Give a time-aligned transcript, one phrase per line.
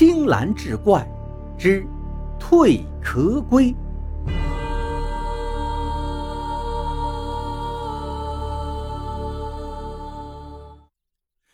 [0.00, 1.06] 青蓝志怪
[1.58, 1.86] 之
[2.38, 3.74] 退壳龟。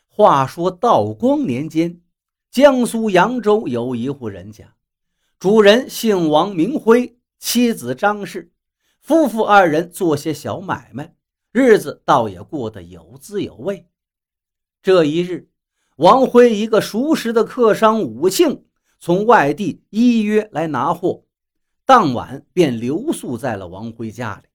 [0.07, 2.01] 话说道光年间，
[2.53, 4.73] 江苏扬州有一户人家，
[5.41, 8.53] 主人姓王，名辉，妻子张氏，
[9.01, 11.17] 夫妇二人做些小买卖，
[11.51, 13.89] 日子倒也过得有滋有味。
[14.81, 15.49] 这一日，
[15.97, 18.65] 王辉一个熟识的客商武庆
[18.99, 21.25] 从外地依约来拿货，
[21.87, 24.49] 当晚便留宿在了王辉家里。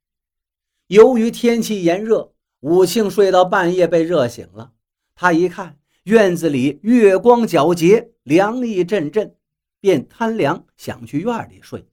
[0.86, 4.74] 由于天气炎热，武庆睡到半夜被热醒了。
[5.16, 9.34] 他一看院子里月光皎洁，凉意阵阵，
[9.80, 11.88] 便贪凉想去院里睡。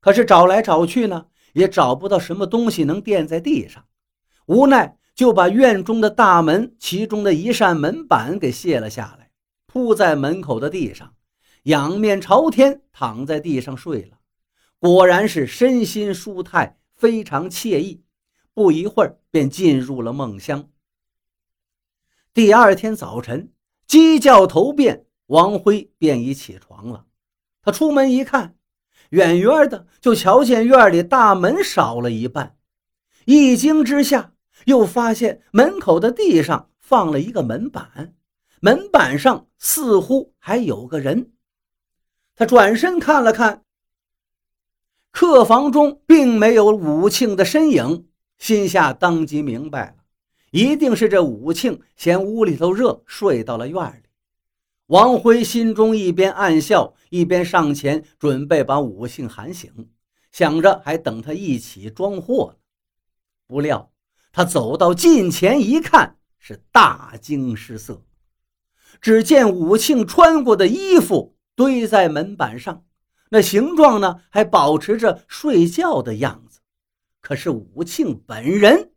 [0.00, 3.84] 可是找来找去呢，也找不到什么东西能垫在地上，
[4.46, 9.30] 无奈就把院中的大门其中的一扇门板给卸了下来，
[9.66, 11.14] 铺在门口的地上，
[11.64, 14.18] 仰面朝天躺在地上睡了。
[14.78, 18.02] 果然是身心舒泰，非常惬意。
[18.52, 20.68] 不一会儿便进入了梦乡。
[22.32, 23.52] 第二天早晨，
[23.86, 27.06] 鸡叫头遍，王辉便已起床了。
[27.62, 28.56] 他出门一看，
[29.10, 32.56] 远远的就瞧见院里大门少了一半，
[33.24, 34.33] 一惊之下，
[34.64, 38.14] 又发现门口的地上放了一个门板，
[38.60, 41.32] 门板上似乎还有个人。
[42.36, 43.62] 他转身看了看，
[45.10, 49.96] 客房中并没有武庆的身影，心下当即明白了。
[50.50, 54.08] 一定是这武庆嫌屋里头热，睡到了院里。
[54.86, 59.72] 王辉心中一边暗笑，一边上前准备把武庆喊醒，
[60.30, 62.58] 想着还等他一起装货呢。
[63.46, 63.90] 不料
[64.34, 68.04] 他走到近前一看，是大惊失色。
[69.00, 72.84] 只见武庆穿过的衣服堆在门板上，
[73.30, 76.60] 那形状呢还保持着睡觉的样子。
[77.22, 78.90] 可是武庆本人。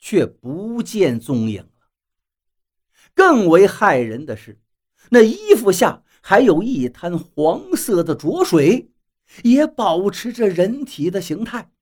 [0.00, 1.90] 却不见踪影了。
[3.14, 4.60] 更为骇人的是，
[5.10, 8.92] 那衣服下还有一滩黄色的浊水，
[9.42, 11.72] 也保持着人体的形态，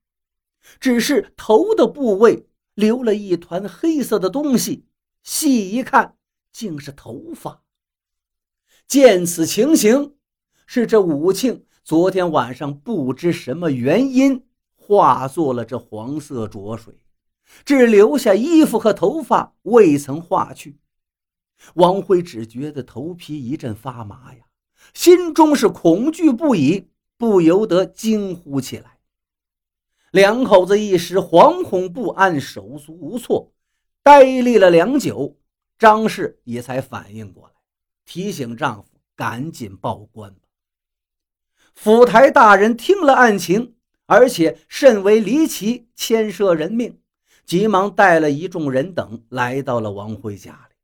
[0.79, 4.85] 只是头的部位留了一团黑色的东西，
[5.23, 6.15] 细一看
[6.51, 7.63] 竟是头发。
[8.87, 10.13] 见此情形，
[10.67, 14.45] 是这武庆昨天晚上不知什么原因
[14.75, 17.03] 化作了这黄色浊水。
[17.65, 20.77] 只留下衣服和头发，未曾化去。
[21.73, 24.41] 王辉只觉得头皮一阵发麻呀，
[24.93, 28.96] 心中是恐惧不已，不由得惊呼起来。
[30.11, 33.51] 两口子一时惶恐不安，手足无措，
[34.03, 35.37] 呆立了良久。
[35.77, 37.53] 张氏也才反应过来，
[38.05, 40.41] 提醒丈夫赶紧报官吧。
[41.75, 43.75] 府台大人听了案情，
[44.07, 46.99] 而且甚为离奇，牵涉人命。
[47.45, 50.75] 急忙带了一众人等来到了王辉家里。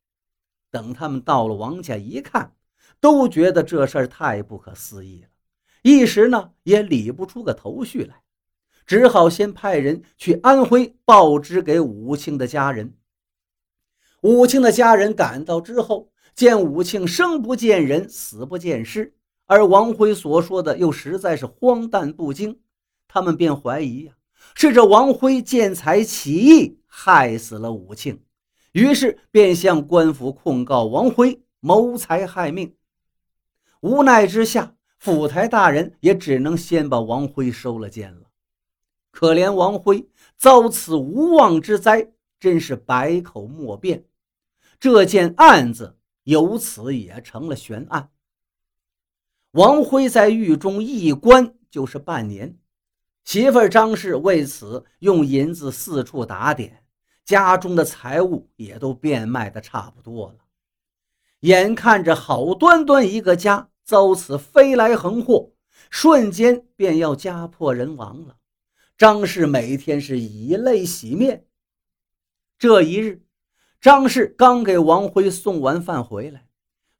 [0.72, 2.56] 等他们到了王家一看，
[3.00, 5.28] 都觉得这事儿太不可思议了，
[5.82, 8.23] 一时呢也理不出个头绪来，
[8.86, 12.94] 只好先派人去安徽报知给武庆的家人。
[14.22, 19.14] 武庆的家人赶到之后，见武庆生不见人，死不见尸，
[19.46, 22.60] 而王辉所说的又实在是荒诞不经，
[23.08, 24.14] 他们便怀疑呀。
[24.56, 28.22] 是这王辉见财起意，害死了武庆，
[28.74, 32.76] 于是便向官府控告王辉谋财害命。
[33.82, 38.23] 无奈之下，府台大人也只能先把王辉收了监了。
[39.14, 44.06] 可怜王辉遭此无妄之灾，真是百口莫辩。
[44.80, 48.10] 这件案子由此也成了悬案。
[49.52, 52.58] 王辉在狱中一关就是半年。
[53.24, 56.84] 媳妇张氏为此用银子四处打点，
[57.24, 60.38] 家中的财物也都变卖的差不多了。
[61.42, 65.52] 眼看着好端端一个家遭此飞来横祸，
[65.92, 68.38] 瞬间便要家破人亡了。
[68.98, 71.48] 张氏每天是以泪洗面。
[72.58, 73.26] 这一日，
[73.82, 76.48] 张氏刚给王辉送完饭回来，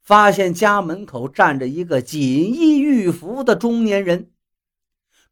[0.02, 4.32] 发现家门口站着一个锦衣玉服的中年人。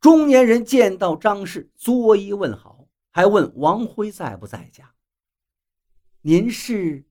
[0.00, 4.94] 中年人见到张氏，作揖问好，还问王辉在不在家。
[6.22, 7.04] 您是？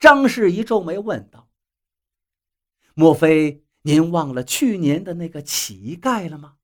[0.00, 1.48] 张氏一皱眉问道
[2.94, 6.56] ：“莫非您忘了去年的那个乞丐了吗？”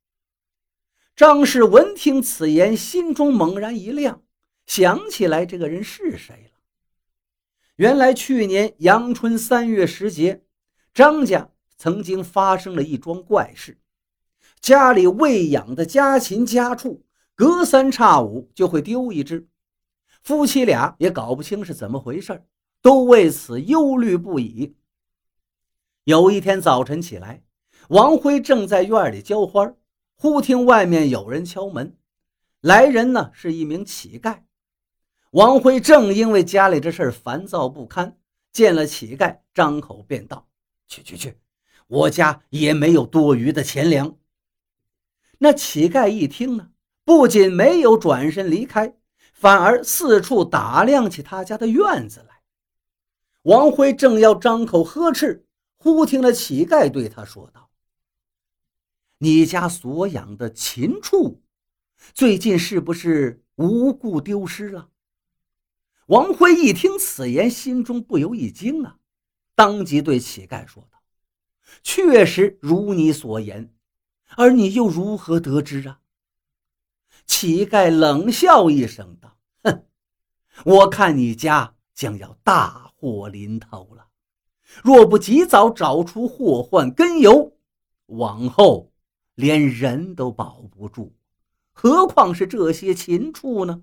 [1.21, 4.23] 张氏闻听此言，心中猛然一亮，
[4.65, 6.61] 想起来这个人是谁了。
[7.77, 10.43] 原来去年阳春三月时节，
[10.95, 13.77] 张家曾经发生了一桩怪事，
[14.63, 19.47] 家里喂养的家禽家畜，隔三差五就会丢一只，
[20.23, 22.43] 夫妻俩也搞不清是怎么回事，
[22.81, 24.75] 都为此忧虑不已。
[26.05, 27.43] 有一天早晨起来，
[27.91, 29.75] 王辉正在院里浇花，
[30.23, 31.97] 忽听外面有人敲门，
[32.61, 34.41] 来人呢是一名乞丐。
[35.31, 38.19] 王辉正因为家里这事烦躁不堪，
[38.53, 40.47] 见了乞丐，张口便道
[40.87, 41.39] ：“去去去。”
[41.89, 44.15] 我家也没有多余的钱粮。
[45.39, 46.69] 那乞丐一听呢，
[47.03, 48.95] 不仅没有转身离开，
[49.33, 52.43] 反而四处打量起他家的院子来。
[53.45, 55.47] 王辉正要张口呵斥，
[55.79, 57.70] 忽听了乞丐对他说道
[59.23, 61.43] ：“你家所养的禽畜，
[62.15, 64.89] 最近是不是无故丢失了？”
[66.09, 68.97] 王辉一听此言，心中不由一惊啊，
[69.55, 71.03] 当即对乞丐说道。
[71.83, 73.75] 确实如你所言，
[74.37, 76.01] 而你又如何得知啊？
[77.27, 79.85] 乞丐冷笑一声道：“哼，
[80.65, 84.09] 我看你家将要大祸临头了。
[84.83, 87.57] 若不及早找出祸患根由，
[88.07, 88.90] 往后
[89.41, 91.13] 连人都保不住，
[91.73, 93.83] 何况是这些禽畜呢？”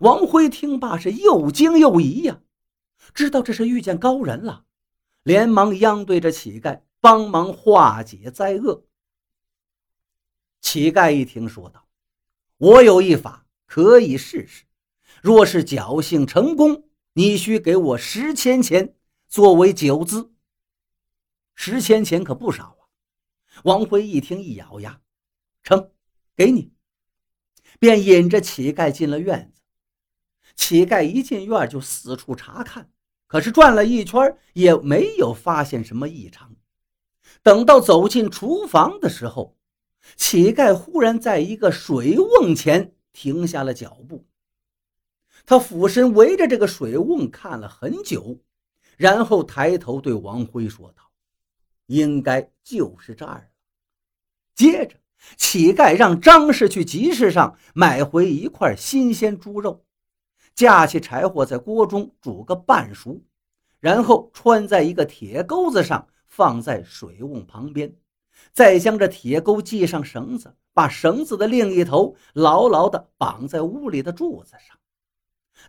[0.00, 2.40] 王辉听罢是又惊又疑呀，
[3.12, 4.64] 知道这是遇见高人了。
[5.22, 8.84] 连忙央对着乞丐帮忙化解灾厄。
[10.60, 11.86] 乞丐一听，说道
[12.58, 14.64] ：“我有一法可以试试，
[15.20, 18.96] 若是侥幸成功，你需给我十千钱
[19.28, 20.32] 作为酒资。
[21.54, 22.81] 十千钱可不少啊！”
[23.64, 25.00] 王辉一听，一咬牙，
[25.62, 25.90] 成，
[26.36, 26.72] 给你，
[27.78, 29.62] 便引着乞丐进了院子。
[30.54, 32.90] 乞丐一进院就四处查看。
[33.26, 36.54] 可是转了一圈也没有发现什么异常。
[37.42, 39.56] 等到走进厨房的时候，
[40.16, 44.26] 乞丐忽然在一个水瓮前停下了脚步。
[45.46, 48.38] 他俯身围着这个水瓮看了很久，
[48.98, 51.10] 然后抬头对王辉说道
[51.92, 53.44] ：“应该就是这儿了。”
[54.56, 54.96] 接着，
[55.36, 59.84] 乞丐让张氏去集市上买回一块新鲜猪肉。
[60.54, 63.22] 架起柴火，在锅中煮个半熟，
[63.80, 67.94] 然后穿在一个铁钩子上，放在水瓮旁边，
[68.52, 74.76] 再将这铁钩系上绳子，把绳子的另一头牢牢地绑在屋里的柱子上。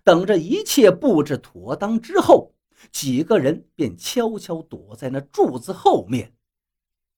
[0.04, 2.54] 等着一切布置妥当之后，
[2.92, 6.36] 几个人便悄悄躲在那柱子后面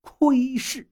[0.02, 0.90] 窥视。